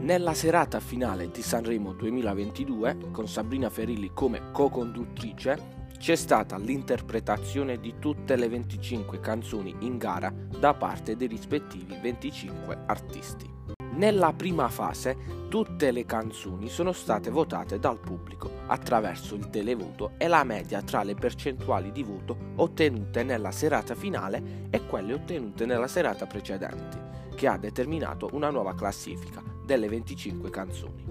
Nella 0.00 0.32
serata 0.32 0.80
finale 0.80 1.30
di 1.30 1.42
Sanremo 1.42 1.92
2022, 1.92 3.10
con 3.12 3.28
Sabrina 3.28 3.68
Ferilli 3.68 4.12
come 4.14 4.50
co-conduttrice, 4.50 5.88
c'è 5.98 6.16
stata 6.16 6.56
l'interpretazione 6.56 7.78
di 7.78 7.96
tutte 7.98 8.34
le 8.36 8.48
25 8.48 9.20
canzoni 9.20 9.76
in 9.80 9.98
gara 9.98 10.32
da 10.58 10.72
parte 10.72 11.16
dei 11.16 11.28
rispettivi 11.28 11.98
25 12.00 12.84
artisti. 12.86 13.46
Nella 13.92 14.32
prima 14.32 14.68
fase 14.68 15.46
tutte 15.50 15.90
le 15.90 16.06
canzoni 16.06 16.70
sono 16.70 16.92
state 16.92 17.28
votate 17.28 17.78
dal 17.78 18.00
pubblico 18.00 18.50
attraverso 18.68 19.34
il 19.34 19.50
televoto 19.50 20.12
e 20.16 20.28
la 20.28 20.44
media 20.44 20.80
tra 20.80 21.02
le 21.02 21.14
percentuali 21.14 21.92
di 21.92 22.02
voto 22.02 22.52
ottenute 22.56 23.22
nella 23.22 23.50
serata 23.50 23.94
finale 23.94 24.68
e 24.70 24.86
quelle 24.86 25.12
ottenute 25.12 25.66
nella 25.66 25.88
serata 25.88 26.24
precedente, 26.24 27.28
che 27.34 27.46
ha 27.46 27.58
determinato 27.58 28.30
una 28.32 28.48
nuova 28.48 28.74
classifica 28.74 29.49
delle 29.70 29.88
25 29.88 30.50
canzoni. 30.50 31.04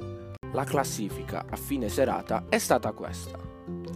La 0.51 0.65
classifica 0.65 1.45
a 1.49 1.55
fine 1.55 1.87
serata 1.87 2.47
è 2.49 2.57
stata 2.57 2.91
questa 2.91 3.39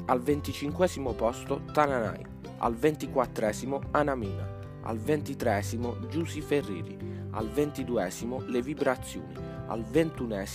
al 0.06 0.22
25 0.22 0.88
posto 1.18 1.64
Tananai, 1.74 2.26
al 2.60 2.74
24 2.74 3.50
Anamina, 3.92 4.60
al 4.84 5.00
23 5.00 5.62
Giusy 6.08 6.40
Ferriri, 6.40 6.98
al 7.32 7.50
22 7.50 8.10
Le 8.48 8.62
Vibrazioni, 8.62 9.36
al 9.68 9.84
21 9.84 10.46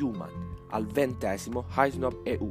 Human, 0.00 0.56
al 0.70 0.84
20 0.86 1.26
Heisnob 1.76 2.20
EU, 2.24 2.50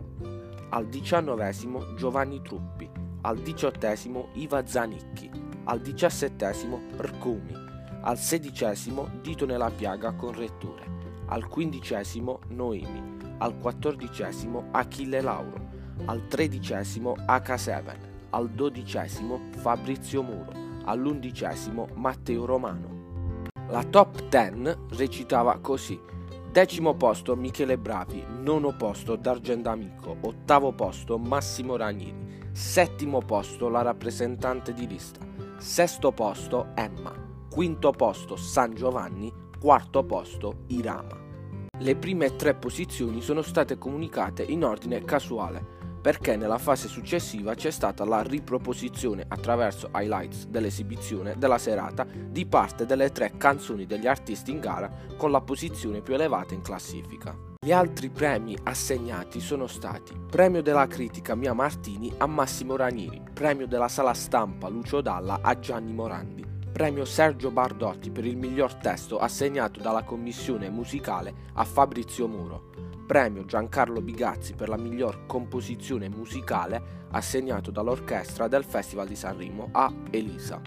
al 0.69 0.87
19 0.87 1.53
Giovanni 1.97 2.41
Truppi, 2.41 2.89
al 3.23 3.37
18 3.37 4.29
Iva 4.35 4.65
Zanicchi, 4.65 5.29
al 5.65 5.81
17 5.81 6.53
Rcomi, 6.97 7.53
al 8.01 8.17
16 8.17 8.93
Dito 9.21 9.45
nella 9.45 9.69
piaga 9.69 10.11
con 10.13 10.33
Rettore, 10.33 11.00
al 11.31 11.47
15 11.47 12.23
Noemi, 12.49 13.17
al 13.37 13.57
14 13.57 14.23
Achille 14.71 15.21
Lauro, 15.21 15.69
al 16.05 16.27
tredicesimo 16.27 17.15
H7, 17.25 17.83
al 18.31 18.49
dodicesimo 18.49 19.39
Fabrizio 19.57 20.23
Muro, 20.23 20.51
all'undicesimo 20.85 21.87
Matteo 21.95 22.45
Romano. 22.45 23.49
La 23.69 23.83
top 23.83 24.27
10 24.27 24.77
recitava 24.97 25.57
così. 25.59 25.99
Decimo 26.51 26.95
posto 26.95 27.37
Michele 27.37 27.77
Bravi, 27.77 28.25
nono 28.27 28.75
posto 28.75 29.15
D'Argendamico, 29.15 30.17
ottavo 30.19 30.73
posto 30.73 31.17
Massimo 31.17 31.77
Ranieri, 31.77 32.49
settimo 32.51 33.19
posto 33.19 33.69
la 33.69 33.81
rappresentante 33.81 34.73
di 34.73 34.85
lista, 34.85 35.25
sesto 35.55 36.11
posto 36.11 36.71
Emma, 36.75 37.13
quinto 37.49 37.91
posto 37.91 38.35
San 38.35 38.73
Giovanni, 38.73 39.31
quarto 39.61 40.03
posto 40.03 40.63
Irama. 40.69 41.19
Le 41.77 41.95
prime 41.95 42.35
tre 42.35 42.55
posizioni 42.55 43.21
sono 43.21 43.43
state 43.43 43.77
comunicate 43.77 44.41
in 44.41 44.65
ordine 44.65 45.03
casuale, 45.03 45.63
perché 46.01 46.35
nella 46.35 46.57
fase 46.57 46.87
successiva 46.87 47.53
c'è 47.53 47.69
stata 47.69 48.03
la 48.03 48.23
riproposizione 48.23 49.23
attraverso 49.27 49.91
highlights 49.93 50.47
dell'esibizione 50.47 51.35
della 51.37 51.59
serata 51.59 52.05
di 52.05 52.47
parte 52.47 52.87
delle 52.87 53.11
tre 53.11 53.33
canzoni 53.37 53.85
degli 53.85 54.07
artisti 54.07 54.49
in 54.49 54.59
gara 54.59 54.91
con 55.15 55.29
la 55.29 55.41
posizione 55.41 56.01
più 56.01 56.15
elevata 56.15 56.55
in 56.55 56.61
classifica. 56.61 57.37
Gli 57.63 57.71
altri 57.71 58.09
premi 58.09 58.57
assegnati 58.63 59.39
sono 59.39 59.67
stati 59.67 60.19
Premio 60.27 60.63
della 60.63 60.87
critica 60.87 61.35
Mia 61.35 61.53
Martini 61.53 62.11
a 62.17 62.25
Massimo 62.25 62.75
Ranieri, 62.75 63.21
Premio 63.31 63.67
della 63.67 63.87
sala 63.87 64.15
stampa 64.15 64.67
Lucio 64.69 65.01
Dalla 65.01 65.37
a 65.43 65.59
Gianni 65.59 65.93
Morandi, 65.93 66.50
Premio 66.71 67.03
Sergio 67.03 67.51
Bardotti 67.51 68.09
per 68.11 68.25
il 68.25 68.37
miglior 68.37 68.75
testo 68.75 69.19
assegnato 69.19 69.81
dalla 69.81 70.03
commissione 70.03 70.69
musicale 70.69 71.33
a 71.53 71.65
Fabrizio 71.65 72.27
Muro, 72.29 72.69
premio 73.05 73.43
Giancarlo 73.45 74.01
Bigazzi 74.01 74.53
per 74.53 74.69
la 74.69 74.77
miglior 74.77 75.25
composizione 75.25 76.07
musicale 76.07 77.07
assegnato 77.11 77.71
dall'orchestra 77.71 78.47
del 78.47 78.63
Festival 78.63 79.05
di 79.05 79.15
Sanremo 79.15 79.67
a 79.73 79.93
Elisa. 80.09 80.61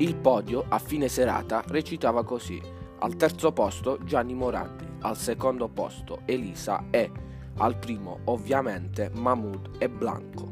Il 0.00 0.16
podio 0.16 0.64
a 0.68 0.78
fine 0.78 1.08
serata 1.08 1.62
recitava 1.66 2.24
così: 2.24 2.60
al 3.00 3.14
terzo 3.14 3.52
posto 3.52 3.98
Gianni 4.04 4.34
Morandi, 4.34 4.86
al 5.00 5.18
secondo 5.18 5.68
posto 5.68 6.22
Elisa 6.24 6.86
e 6.90 7.10
al 7.58 7.76
primo 7.76 8.20
ovviamente 8.24 9.10
Mahmoud 9.12 9.76
e 9.78 9.88
Blanco. 9.90 10.51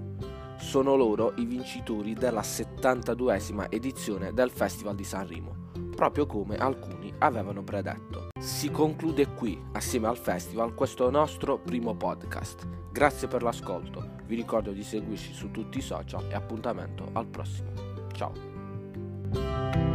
Sono 0.61 0.95
loro 0.95 1.33
i 1.37 1.47
vincitori 1.47 2.13
della 2.13 2.43
72esima 2.43 3.69
edizione 3.71 4.33
del 4.33 4.51
Festival 4.51 4.95
di 4.95 5.05
Sanremo, 5.05 5.71
proprio 5.97 6.27
come 6.27 6.57
alcuni 6.59 7.13
avevano 7.19 7.65
predetto. 7.65 8.29
Si 8.39 8.71
conclude 8.71 9.35
qui, 9.35 9.61
assieme 9.73 10.07
al 10.07 10.19
festival, 10.19 10.75
questo 10.75 11.11
nostro 11.11 11.59
primo 11.59 11.97
podcast. 11.97 12.69
Grazie 12.93 13.27
per 13.27 13.43
l'ascolto, 13.43 14.11
vi 14.27 14.37
ricordo 14.37 14.71
di 14.71 14.83
seguirci 14.83 15.33
su 15.33 15.51
tutti 15.51 15.79
i 15.79 15.83
social 15.83 16.27
e 16.29 16.35
appuntamento 16.35 17.09
al 17.15 17.27
prossimo. 17.27 17.73
Ciao! 18.13 19.90